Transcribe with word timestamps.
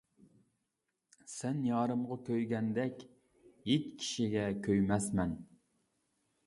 سەن 1.33 1.59
يارىمغا 1.67 2.17
كۆيگەندەك, 2.31 3.05
ھېچ 3.69 3.87
كىشىگە 4.01 4.49
كۆيمەسمەن. 4.69 5.41